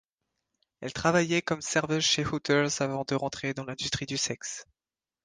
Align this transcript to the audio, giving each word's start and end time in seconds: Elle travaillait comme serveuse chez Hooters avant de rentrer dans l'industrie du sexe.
Elle 0.79 0.93
travaillait 0.93 1.43
comme 1.43 1.61
serveuse 1.61 2.03
chez 2.03 2.25
Hooters 2.25 2.81
avant 2.81 3.03
de 3.07 3.13
rentrer 3.13 3.53
dans 3.53 3.65
l'industrie 3.65 4.07
du 4.07 4.17
sexe. 4.17 4.65